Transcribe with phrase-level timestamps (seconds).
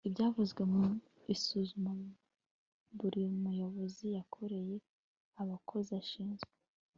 [0.07, 0.83] ibyavuye mu
[1.33, 1.91] isuzuma
[2.97, 4.75] buri muyobozi yakoreye
[5.41, 6.51] abakozi ashinzwe